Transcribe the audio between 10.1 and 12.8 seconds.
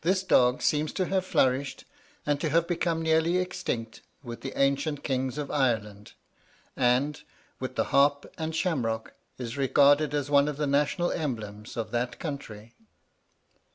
as one of the national emblems of that country.